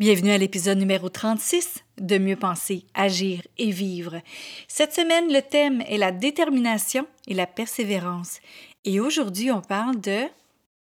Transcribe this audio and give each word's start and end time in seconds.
Bienvenue 0.00 0.30
à 0.30 0.38
l'épisode 0.38 0.78
numéro 0.78 1.10
36 1.10 1.84
de 2.00 2.16
Mieux 2.16 2.34
penser, 2.34 2.86
agir 2.94 3.42
et 3.58 3.70
vivre. 3.70 4.22
Cette 4.66 4.94
semaine, 4.94 5.30
le 5.30 5.42
thème 5.42 5.82
est 5.82 5.98
la 5.98 6.10
détermination 6.10 7.06
et 7.28 7.34
la 7.34 7.46
persévérance. 7.46 8.40
Et 8.86 8.98
aujourd'hui, 8.98 9.52
on 9.52 9.60
parle 9.60 10.00
de 10.00 10.22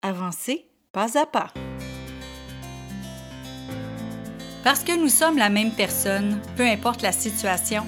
avancer 0.02 0.64
pas 0.94 1.20
à 1.20 1.26
pas. 1.26 1.52
Parce 4.64 4.86
que 4.86 4.98
nous 4.98 5.10
sommes 5.10 5.38
la 5.38 5.50
même 5.50 5.72
personne, 5.72 6.40
peu 6.56 6.64
importe 6.64 7.02
la 7.02 7.12
situation, 7.12 7.86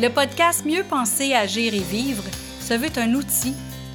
le 0.00 0.08
podcast 0.08 0.66
Mieux 0.66 0.82
penser, 0.82 1.34
agir 1.34 1.72
et 1.72 1.78
vivre 1.78 2.24
se 2.60 2.74
veut 2.74 2.90
un 2.96 3.14
outil 3.14 3.54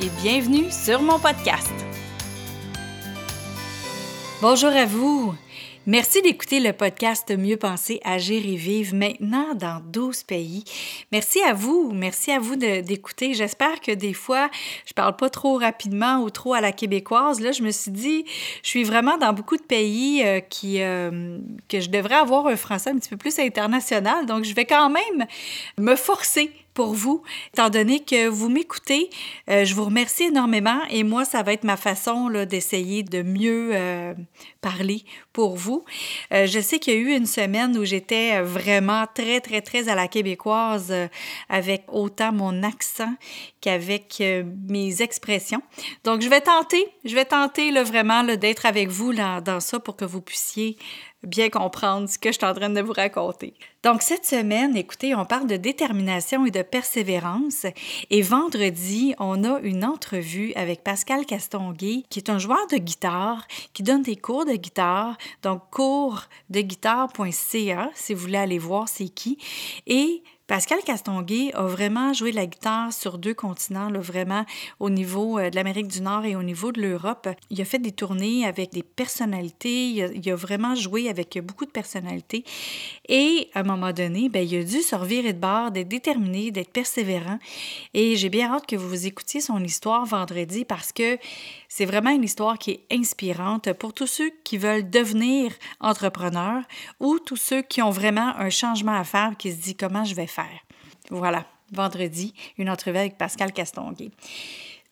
et 0.00 0.10
bienvenue 0.22 0.70
sur 0.70 1.02
mon 1.02 1.18
podcast. 1.18 1.72
Bonjour 4.40 4.70
à 4.70 4.86
vous. 4.86 5.34
Merci 5.86 6.22
d'écouter 6.22 6.60
le 6.60 6.72
podcast 6.72 7.34
Mieux 7.36 7.56
penser, 7.56 7.98
agir 8.04 8.44
et 8.46 8.54
vivre 8.54 8.94
maintenant 8.94 9.54
dans 9.54 9.80
12 9.86 10.22
pays. 10.24 10.62
Merci 11.10 11.40
à 11.42 11.54
vous, 11.54 11.90
merci 11.92 12.30
à 12.30 12.38
vous 12.38 12.54
d'écouter. 12.56 13.34
J'espère 13.34 13.80
que 13.80 13.90
des 13.90 14.12
fois, 14.12 14.50
je 14.86 14.92
parle 14.92 15.16
pas 15.16 15.30
trop 15.30 15.56
rapidement 15.58 16.18
ou 16.18 16.30
trop 16.30 16.52
à 16.52 16.60
la 16.60 16.72
québécoise. 16.72 17.40
Là, 17.40 17.52
je 17.52 17.62
me 17.62 17.70
suis 17.70 17.90
dit, 17.90 18.24
je 18.62 18.68
suis 18.68 18.84
vraiment 18.84 19.16
dans 19.16 19.32
beaucoup 19.32 19.56
de 19.56 19.62
pays 19.62 20.22
euh, 20.24 20.40
qui, 20.40 20.82
euh, 20.82 21.38
que 21.68 21.80
je 21.80 21.88
devrais 21.88 22.16
avoir 22.16 22.46
un 22.46 22.56
français 22.56 22.90
un 22.90 22.98
petit 22.98 23.08
peu 23.08 23.16
plus 23.16 23.38
international. 23.38 24.26
Donc, 24.26 24.44
je 24.44 24.54
vais 24.54 24.66
quand 24.66 24.90
même 24.90 25.26
me 25.78 25.96
forcer 25.96 26.52
pour 26.78 26.94
vous, 26.94 27.24
étant 27.52 27.70
donné 27.70 28.04
que 28.04 28.28
vous 28.28 28.48
m'écoutez. 28.48 29.10
Euh, 29.50 29.64
je 29.64 29.74
vous 29.74 29.86
remercie 29.86 30.22
énormément 30.22 30.78
et 30.90 31.02
moi, 31.02 31.24
ça 31.24 31.42
va 31.42 31.52
être 31.52 31.64
ma 31.64 31.76
façon 31.76 32.30
d'essayer 32.48 33.02
de 33.02 33.22
mieux 33.22 33.70
euh, 33.72 34.14
parler 34.60 35.02
pour 35.32 35.56
vous. 35.56 35.84
Euh, 36.32 36.46
je 36.46 36.60
sais 36.60 36.78
qu'il 36.78 36.94
y 36.94 36.96
a 36.96 37.00
eu 37.00 37.16
une 37.16 37.26
semaine 37.26 37.76
où 37.76 37.84
j'étais 37.84 38.40
vraiment 38.42 39.06
très, 39.12 39.40
très, 39.40 39.60
très 39.60 39.88
à 39.88 39.96
la 39.96 40.06
québécoise 40.06 40.94
avec 41.48 41.82
autant 41.88 42.30
mon 42.30 42.62
accent 42.62 43.12
qu'avec 43.60 44.22
mes 44.68 45.02
expressions. 45.02 45.62
Donc, 46.04 46.22
je 46.22 46.28
vais 46.28 46.42
tenter, 46.42 46.86
je 47.04 47.16
vais 47.16 47.24
tenter 47.24 47.72
vraiment 47.82 48.22
d'être 48.22 48.66
avec 48.66 48.88
vous 48.88 49.12
dans 49.12 49.58
ça 49.58 49.80
pour 49.80 49.96
que 49.96 50.04
vous 50.04 50.20
puissiez 50.20 50.76
bien 51.22 51.50
comprendre 51.50 52.08
ce 52.08 52.18
que 52.18 52.30
je 52.30 52.38
suis 52.38 52.46
en 52.46 52.54
train 52.54 52.70
de 52.70 52.80
vous 52.80 52.92
raconter. 52.92 53.54
Donc, 53.82 54.02
cette 54.02 54.24
semaine, 54.24 54.76
écoutez, 54.76 55.14
on 55.14 55.24
parle 55.24 55.46
de 55.46 55.56
détermination 55.56 56.44
et 56.46 56.50
de 56.50 56.62
persévérance. 56.62 57.66
Et 58.10 58.22
vendredi, 58.22 59.14
on 59.18 59.44
a 59.44 59.60
une 59.60 59.84
entrevue 59.84 60.52
avec 60.54 60.82
Pascal 60.82 61.26
Castonguay, 61.26 62.04
qui 62.08 62.18
est 62.18 62.30
un 62.30 62.38
joueur 62.38 62.66
de 62.70 62.76
guitare, 62.76 63.46
qui 63.72 63.82
donne 63.82 64.02
des 64.02 64.16
cours 64.16 64.44
de 64.44 64.54
guitare. 64.54 65.16
Donc, 65.42 65.62
coursdeguitare.ca, 65.70 67.90
si 67.94 68.14
vous 68.14 68.20
voulez 68.20 68.38
aller 68.38 68.58
voir 68.58 68.88
c'est 68.88 69.08
qui. 69.08 69.38
Et 69.86 70.22
Pascal 70.48 70.78
Castonguay 70.82 71.52
a 71.52 71.64
vraiment 71.64 72.14
joué 72.14 72.32
la 72.32 72.46
guitare 72.46 72.90
sur 72.90 73.18
deux 73.18 73.34
continents, 73.34 73.90
là, 73.90 74.00
vraiment 74.00 74.46
au 74.80 74.88
niveau 74.88 75.38
euh, 75.38 75.50
de 75.50 75.56
l'Amérique 75.56 75.88
du 75.88 76.00
Nord 76.00 76.24
et 76.24 76.36
au 76.36 76.42
niveau 76.42 76.72
de 76.72 76.80
l'Europe. 76.80 77.28
Il 77.50 77.60
a 77.60 77.66
fait 77.66 77.78
des 77.78 77.92
tournées 77.92 78.46
avec 78.46 78.72
des 78.72 78.82
personnalités, 78.82 79.88
il 79.88 80.30
a, 80.30 80.34
vraiment 80.34 80.74
joué 80.74 81.10
avec 81.10 81.38
beaucoup 81.44 81.66
de 81.66 81.70
personnalités. 81.70 82.44
Et 83.10 83.50
à 83.52 83.60
un 83.60 83.62
moment 83.62 83.92
donné, 83.92 84.30
bien, 84.30 84.40
il 84.40 84.56
a 84.56 84.64
dû 84.64 84.80
se 84.80 84.96
revirer 84.96 85.34
de 85.34 85.38
bord, 85.38 85.70
d'être 85.70 85.88
déterminé, 85.88 86.50
d'être 86.50 86.72
persévérant. 86.72 87.38
Et 87.92 88.16
j'ai 88.16 88.30
bien 88.30 88.50
hâte 88.50 88.64
que 88.64 88.76
vous 88.76 89.06
écoutiez 89.06 89.42
son 89.42 89.62
histoire 89.62 90.06
vendredi 90.06 90.64
parce 90.64 90.92
que 90.92 91.18
c'est 91.68 91.84
vraiment 91.84 92.10
une 92.10 92.24
histoire 92.24 92.56
qui 92.56 92.70
est 92.70 92.86
inspirante 92.90 93.74
pour 93.74 93.92
tous 93.92 94.06
ceux 94.06 94.30
qui 94.44 94.56
veulent 94.56 94.88
devenir 94.88 95.52
entrepreneurs 95.78 96.62
ou 97.00 97.18
tous 97.18 97.36
ceux 97.36 97.60
qui 97.60 97.82
ont 97.82 97.90
vraiment 97.90 98.34
un 98.38 98.48
changement 98.48 98.98
à 98.98 99.04
faire, 99.04 99.32
qui 99.38 99.52
se 99.52 99.56
disent 99.58 99.76
comment 99.78 100.04
je 100.04 100.14
vais 100.14 100.26
faire? 100.26 100.37
Voilà, 101.10 101.44
vendredi, 101.72 102.34
une 102.58 102.70
entrevue 102.70 102.98
avec 102.98 103.18
Pascal 103.18 103.52
Castonguay. 103.52 104.10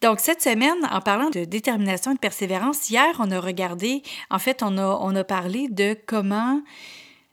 Donc, 0.03 0.21
cette 0.21 0.43
semaine, 0.43 0.77
en 0.91 1.01
parlant 1.01 1.31
de 1.31 1.45
détermination 1.45 2.11
et 2.11 2.15
de 2.15 2.21
persévérance, 2.21 2.91
hier, 2.91 3.17
on 3.19 3.31
a 3.31 3.41
regardé, 3.41 4.03
en 4.31 4.39
fait, 4.39 4.63
on 4.63 4.77
a, 4.77 4.99
on 5.01 5.15
a 5.17 5.25
parlé 5.25 5.69
de 5.69 5.97
comment 6.07 6.61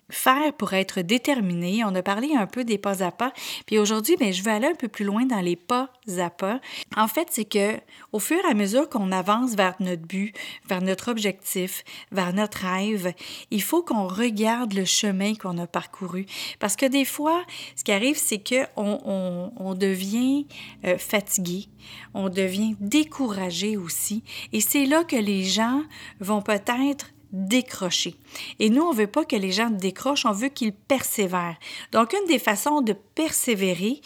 faire 0.09 0.53
pour 0.53 0.73
être 0.73 1.01
déterminé. 1.01 1.83
On 1.85 1.95
a 1.95 2.01
parlé 2.01 2.35
un 2.35 2.47
peu 2.47 2.63
des 2.63 2.77
pas 2.77 3.03
à 3.03 3.11
pas. 3.11 3.33
Puis 3.65 3.79
aujourd'hui, 3.79 4.15
ben, 4.17 4.31
je 4.31 4.43
vais 4.43 4.51
aller 4.51 4.67
un 4.67 4.75
peu 4.75 4.87
plus 4.87 5.05
loin 5.05 5.25
dans 5.25 5.41
les 5.41 5.55
pas 5.55 5.89
à 6.17 6.29
pas. 6.29 6.59
En 6.95 7.07
fait, 7.07 7.27
c'est 7.31 7.45
que 7.45 7.79
au 8.11 8.19
fur 8.19 8.37
et 8.45 8.51
à 8.51 8.53
mesure 8.53 8.89
qu'on 8.89 9.11
avance 9.11 9.55
vers 9.55 9.75
notre 9.79 10.03
but, 10.03 10.35
vers 10.67 10.81
notre 10.81 11.09
objectif, 11.09 11.83
vers 12.11 12.33
notre 12.33 12.59
rêve, 12.59 13.13
il 13.51 13.61
faut 13.61 13.83
qu'on 13.83 14.07
regarde 14.07 14.73
le 14.73 14.85
chemin 14.85 15.35
qu'on 15.35 15.57
a 15.57 15.67
parcouru. 15.67 16.25
Parce 16.59 16.75
que 16.75 16.85
des 16.85 17.05
fois, 17.05 17.43
ce 17.75 17.83
qui 17.83 17.91
arrive, 17.91 18.17
c'est 18.17 18.39
que 18.39 18.65
on, 18.75 19.51
on, 19.57 19.73
devient 19.73 20.45
euh, 20.85 20.97
fatigué, 20.97 21.67
on 22.13 22.29
devient 22.29 22.75
découragé 22.79 23.77
aussi. 23.77 24.23
Et 24.51 24.61
c'est 24.61 24.85
là 24.85 25.03
que 25.03 25.15
les 25.15 25.43
gens 25.43 25.83
vont 26.19 26.41
peut-être 26.41 27.07
décrocher. 27.33 28.15
Et 28.59 28.69
nous, 28.69 28.83
on 28.83 28.93
veut 28.93 29.07
pas 29.07 29.25
que 29.25 29.35
les 29.35 29.51
gens 29.51 29.69
décrochent, 29.69 30.25
on 30.25 30.31
veut 30.31 30.49
qu'ils 30.49 30.73
persévèrent. 30.73 31.57
Donc, 31.91 32.13
une 32.13 32.27
des 32.27 32.39
façons 32.39 32.81
de 32.81 32.93
persévérer, 32.93 33.99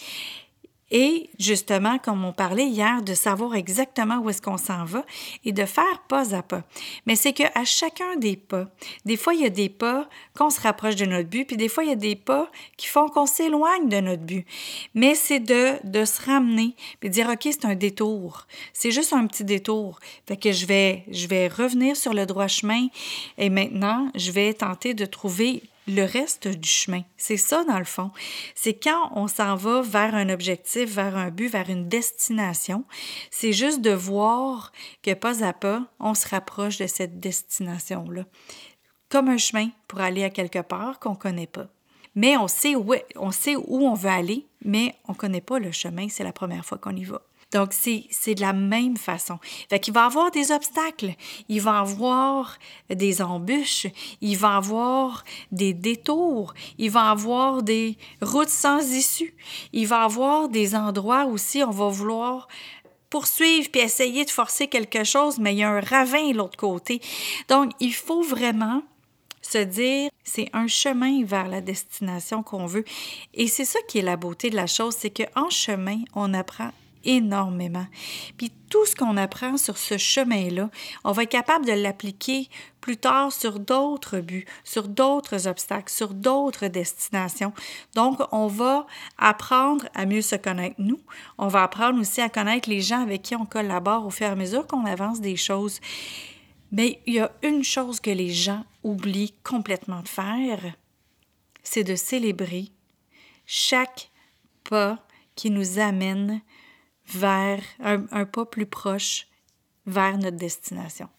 et 0.89 1.29
justement, 1.39 1.97
comme 1.97 2.23
on 2.23 2.31
parlait 2.31 2.67
hier, 2.67 3.01
de 3.01 3.13
savoir 3.13 3.55
exactement 3.55 4.19
où 4.19 4.29
est-ce 4.29 4.41
qu'on 4.41 4.57
s'en 4.57 4.85
va 4.85 5.05
et 5.43 5.51
de 5.51 5.65
faire 5.65 6.03
pas 6.07 6.33
à 6.33 6.41
pas. 6.41 6.63
Mais 7.05 7.15
c'est 7.15 7.33
qu'à 7.33 7.65
chacun 7.65 8.15
des 8.17 8.37
pas, 8.37 8.67
des 9.05 9.17
fois, 9.17 9.33
il 9.33 9.41
y 9.41 9.45
a 9.45 9.49
des 9.49 9.69
pas 9.69 10.07
qu'on 10.35 10.49
se 10.49 10.61
rapproche 10.61 10.95
de 10.95 11.05
notre 11.05 11.29
but, 11.29 11.45
puis 11.45 11.57
des 11.57 11.67
fois, 11.67 11.83
il 11.83 11.89
y 11.89 11.93
a 11.93 11.95
des 11.95 12.15
pas 12.15 12.49
qui 12.77 12.87
font 12.87 13.09
qu'on 13.09 13.25
s'éloigne 13.25 13.89
de 13.89 13.99
notre 13.99 14.23
but. 14.23 14.45
Mais 14.93 15.15
c'est 15.15 15.39
de, 15.39 15.73
de 15.83 16.05
se 16.05 16.21
ramener 16.21 16.75
puis 16.99 17.09
dire, 17.09 17.29
OK, 17.29 17.41
c'est 17.43 17.65
un 17.65 17.75
détour. 17.75 18.47
C'est 18.73 18.91
juste 18.91 19.13
un 19.13 19.27
petit 19.27 19.43
détour. 19.43 19.99
Fait 20.27 20.37
que 20.37 20.51
je 20.51 20.65
vais, 20.65 21.03
je 21.11 21.27
vais 21.27 21.47
revenir 21.47 21.95
sur 21.95 22.13
le 22.13 22.25
droit 22.25 22.47
chemin 22.47 22.87
et 23.37 23.49
maintenant, 23.49 24.09
je 24.15 24.31
vais 24.31 24.53
tenter 24.53 24.93
de 24.93 25.05
trouver 25.05 25.63
le 25.87 26.03
reste 26.03 26.47
du 26.47 26.67
chemin. 26.67 27.01
C'est 27.15 27.37
ça, 27.37 27.63
dans 27.63 27.79
le 27.79 27.85
fond. 27.85 28.11
C'est 28.55 28.73
quand 28.73 29.11
on 29.15 29.27
s'en 29.27 29.55
va 29.55 29.81
vers 29.81 30.13
un 30.15 30.29
objectif, 30.29 30.93
vers 30.93 31.15
un 31.15 31.29
but, 31.29 31.47
vers 31.47 31.69
une 31.69 31.87
destination, 31.87 32.83
c'est 33.31 33.53
juste 33.53 33.81
de 33.81 33.91
voir 33.91 34.71
que 35.01 35.13
pas 35.13 35.43
à 35.43 35.53
pas, 35.53 35.85
on 35.99 36.13
se 36.13 36.27
rapproche 36.27 36.77
de 36.77 36.87
cette 36.87 37.19
destination-là. 37.19 38.25
Comme 39.09 39.29
un 39.29 39.37
chemin 39.37 39.69
pour 39.87 40.01
aller 40.01 40.23
à 40.23 40.29
quelque 40.29 40.59
part 40.59 40.99
qu'on 40.99 41.11
ne 41.11 41.15
connaît 41.15 41.47
pas. 41.47 41.67
Mais 42.15 42.35
on 42.35 42.47
sait, 42.47 42.75
où, 42.75 42.93
on 43.15 43.31
sait 43.31 43.55
où 43.55 43.87
on 43.87 43.93
veut 43.93 44.09
aller, 44.09 44.45
mais 44.65 44.95
on 45.07 45.13
ne 45.13 45.17
connaît 45.17 45.41
pas 45.41 45.59
le 45.59 45.71
chemin, 45.71 46.09
c'est 46.09 46.23
la 46.23 46.33
première 46.33 46.65
fois 46.65 46.77
qu'on 46.77 46.95
y 46.95 47.03
va. 47.03 47.21
Donc, 47.53 47.71
c'est 47.71 48.35
de 48.35 48.41
la 48.41 48.51
même 48.51 48.97
façon. 48.97 49.39
Fait 49.69 49.79
qu'il 49.79 49.93
va 49.93 50.05
avoir 50.05 50.31
des 50.31 50.51
obstacles, 50.51 51.13
il 51.47 51.61
va 51.61 51.79
avoir 51.79 52.57
des 52.89 53.21
embûches, 53.21 53.87
il 54.19 54.37
va 54.37 54.57
avoir 54.57 55.23
des 55.51 55.73
détours, 55.73 56.53
il 56.77 56.91
va 56.91 57.09
avoir 57.09 57.63
des 57.63 57.97
routes 58.21 58.49
sans 58.49 58.91
issue, 58.91 59.33
il 59.71 59.87
va 59.87 60.03
avoir 60.03 60.49
des 60.49 60.75
endroits 60.75 61.25
aussi, 61.25 61.63
on 61.63 61.71
va 61.71 61.87
vouloir 61.87 62.49
poursuivre 63.09 63.69
puis 63.71 63.79
essayer 63.79 64.25
de 64.25 64.29
forcer 64.29 64.67
quelque 64.67 65.05
chose, 65.05 65.37
mais 65.39 65.53
il 65.53 65.59
y 65.59 65.63
a 65.63 65.69
un 65.69 65.79
ravin 65.79 66.31
de 66.31 66.37
l'autre 66.37 66.57
côté. 66.57 66.99
Donc, 67.47 67.71
il 67.79 67.93
faut 67.93 68.21
vraiment 68.21 68.83
se 69.41 69.59
dire, 69.59 70.09
c'est 70.25 70.49
un 70.51 70.67
chemin 70.67 71.23
vers 71.23 71.47
la 71.47 71.61
destination 71.61 72.43
qu'on 72.43 72.65
veut. 72.65 72.83
Et 73.33 73.47
c'est 73.47 73.63
ça 73.63 73.79
qui 73.87 73.99
est 73.99 74.01
la 74.01 74.17
beauté 74.17 74.49
de 74.49 74.57
la 74.57 74.67
chose, 74.67 74.95
c'est 74.99 75.11
qu'en 75.11 75.49
chemin, 75.49 75.99
on 76.13 76.33
apprend 76.33 76.71
énormément. 77.03 77.85
Puis 78.37 78.51
tout 78.69 78.85
ce 78.85 78.95
qu'on 78.95 79.17
apprend 79.17 79.57
sur 79.57 79.77
ce 79.77 79.97
chemin-là, 79.97 80.69
on 81.03 81.11
va 81.11 81.23
être 81.23 81.29
capable 81.29 81.65
de 81.65 81.71
l'appliquer 81.71 82.49
plus 82.81 82.97
tard 82.97 83.31
sur 83.31 83.59
d'autres 83.59 84.19
buts, 84.19 84.45
sur 84.63 84.87
d'autres 84.87 85.47
obstacles, 85.47 85.91
sur 85.91 86.13
d'autres 86.13 86.67
destinations. 86.67 87.53
Donc, 87.95 88.19
on 88.31 88.47
va 88.47 88.85
apprendre 89.17 89.87
à 89.93 90.05
mieux 90.05 90.21
se 90.21 90.35
connaître 90.35 90.75
nous. 90.79 90.99
On 91.37 91.47
va 91.47 91.63
apprendre 91.63 91.99
aussi 91.99 92.21
à 92.21 92.29
connaître 92.29 92.69
les 92.69 92.81
gens 92.81 93.01
avec 93.01 93.21
qui 93.23 93.35
on 93.35 93.45
collabore 93.45 94.05
au 94.05 94.09
fur 94.09 94.27
et 94.27 94.31
à 94.31 94.35
mesure 94.35 94.67
qu'on 94.67 94.85
avance 94.85 95.21
des 95.21 95.35
choses. 95.35 95.79
Mais 96.71 97.01
il 97.05 97.15
y 97.15 97.19
a 97.19 97.31
une 97.43 97.63
chose 97.63 97.99
que 97.99 98.11
les 98.11 98.31
gens 98.31 98.65
oublient 98.83 99.33
complètement 99.43 100.01
de 100.01 100.07
faire, 100.07 100.59
c'est 101.63 101.83
de 101.83 101.95
célébrer 101.95 102.71
chaque 103.45 104.11
pas 104.69 104.99
qui 105.35 105.49
nous 105.49 105.79
amène 105.79 106.41
vers 107.07 107.61
un, 107.79 108.25
pas 108.25 108.45
plus 108.45 108.65
proche 108.65 109.27
vers 109.85 110.17
notre 110.17 110.37
destination. 110.37 111.09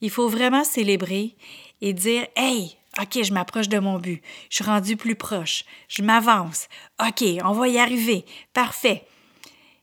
Il 0.00 0.10
faut 0.10 0.28
vraiment 0.28 0.64
célébrer 0.64 1.36
et 1.80 1.92
dire 1.92 2.26
Hey, 2.36 2.76
OK, 3.00 3.22
je 3.22 3.32
m'approche 3.32 3.68
de 3.68 3.78
mon 3.78 3.98
but. 3.98 4.22
Je 4.50 4.56
suis 4.56 4.64
rendu 4.64 4.96
plus 4.96 5.16
proche. 5.16 5.64
Je 5.88 6.02
m'avance. 6.02 6.68
OK, 7.00 7.24
on 7.44 7.52
va 7.52 7.68
y 7.68 7.78
arriver. 7.78 8.24
Parfait. 8.52 9.04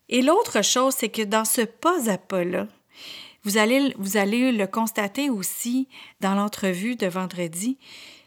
Et 0.10 0.22
l'autre 0.22 0.62
chose, 0.64 0.96
c'est 0.98 1.10
que 1.10 1.22
dans 1.22 1.46
ce 1.46 1.62
pas 1.62 2.10
à 2.10 2.18
pas-là, 2.18 2.68
vous 3.44 3.58
allez, 3.58 3.94
vous 3.98 4.18
allez 4.18 4.52
le 4.52 4.68
constater 4.68 5.30
aussi 5.30 5.88
dans 6.20 6.36
l'entrevue 6.36 6.96
de 6.96 7.08
vendredi, 7.08 7.78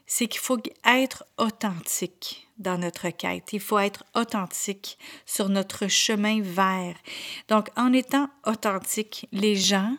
c'est 0.07 0.27
qu'il 0.27 0.41
faut 0.41 0.59
être 0.85 1.25
authentique 1.39 2.48
dans 2.59 2.79
notre 2.79 3.11
quête. 3.11 3.53
Il 3.53 3.61
faut 3.61 3.79
être 3.79 4.05
authentique 4.15 4.99
sur 5.27 5.49
notre 5.49 5.89
chemin 5.89 6.41
vers. 6.43 6.97
Donc, 7.49 7.69
en 7.77 7.93
étant 7.93 8.29
authentique, 8.47 9.27
les 9.33 9.57
gens 9.57 9.97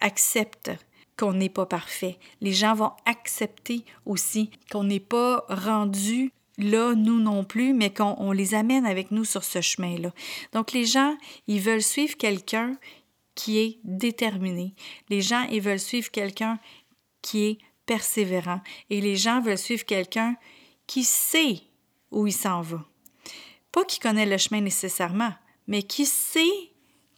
acceptent 0.00 0.72
qu'on 1.16 1.32
n'est 1.32 1.48
pas 1.48 1.66
parfait. 1.66 2.18
Les 2.40 2.52
gens 2.52 2.74
vont 2.74 2.92
accepter 3.04 3.84
aussi 4.06 4.50
qu'on 4.70 4.84
n'est 4.84 5.00
pas 5.00 5.44
rendu 5.48 6.32
là, 6.58 6.94
nous 6.94 7.20
non 7.20 7.44
plus, 7.44 7.72
mais 7.72 7.92
qu'on 7.92 8.32
les 8.32 8.54
amène 8.54 8.86
avec 8.86 9.10
nous 9.10 9.24
sur 9.24 9.44
ce 9.44 9.60
chemin-là. 9.60 10.12
Donc 10.52 10.72
les 10.72 10.84
gens, 10.84 11.16
ils 11.46 11.60
veulent 11.60 11.82
suivre 11.82 12.16
quelqu'un 12.16 12.76
qui 13.34 13.58
est 13.58 13.78
déterminé. 13.84 14.74
Les 15.08 15.22
gens, 15.22 15.46
ils 15.50 15.60
veulent 15.60 15.78
suivre 15.78 16.10
quelqu'un 16.10 16.58
qui 17.22 17.44
est 17.44 17.58
persévérant. 17.86 18.60
Et 18.90 19.00
les 19.00 19.16
gens 19.16 19.40
veulent 19.40 19.58
suivre 19.58 19.84
quelqu'un 19.84 20.36
qui 20.86 21.04
sait 21.04 21.60
où 22.10 22.26
il 22.26 22.32
s'en 22.32 22.60
va. 22.62 22.84
Pas 23.72 23.84
qui 23.84 24.00
connaît 24.00 24.26
le 24.26 24.38
chemin 24.38 24.60
nécessairement, 24.60 25.32
mais 25.66 25.82
qui 25.82 26.06
sait 26.06 26.72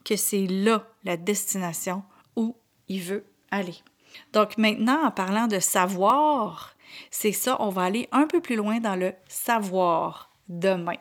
que 0.05 0.17
c'est 0.17 0.47
là 0.47 0.87
la 1.05 1.17
destination 1.17 2.03
où 2.37 2.57
il 2.89 3.03
veut 3.03 3.25
aller. 3.51 3.77
Donc 4.33 4.59
maintenant, 4.59 5.05
en 5.05 5.11
parlant 5.11 5.47
de 5.47 5.61
savoir, 5.61 6.75
c'est 7.11 7.33
ça, 7.33 7.57
on 7.61 7.69
va 7.69 7.83
aller 7.83 8.09
un 8.13 8.27
peu 8.27 8.41
plus 8.41 8.57
loin 8.57 8.81
dans 8.81 8.97
le 8.97 9.13
savoir 9.29 10.31
demain. 10.49 10.97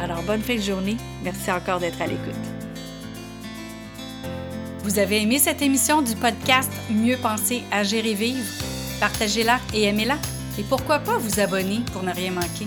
Alors, 0.00 0.22
bonne 0.22 0.42
fin 0.42 0.56
de 0.56 0.60
journée. 0.60 0.96
Merci 1.22 1.50
encore 1.52 1.78
d'être 1.78 2.02
à 2.02 2.06
l'écoute. 2.06 2.34
Vous 4.82 4.98
avez 4.98 5.22
aimé 5.22 5.38
cette 5.38 5.62
émission 5.62 6.02
du 6.02 6.16
podcast 6.16 6.72
Mieux 6.90 7.18
penser, 7.18 7.62
agir 7.70 8.04
et 8.04 8.14
vivre? 8.14 8.44
Partagez-la 9.00 9.60
et 9.74 9.84
aimez-la. 9.84 10.18
Et 10.58 10.62
pourquoi 10.64 10.98
pas 10.98 11.18
vous 11.18 11.40
abonner 11.40 11.80
pour 11.92 12.02
ne 12.02 12.12
rien 12.12 12.32
manquer? 12.32 12.66